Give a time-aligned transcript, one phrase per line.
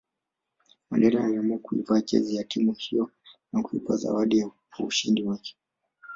[0.89, 3.11] Mandela aliiamua kuivaa jezi ya timu hiyo
[3.53, 5.55] na kuipa zawadi kwa ushindi wake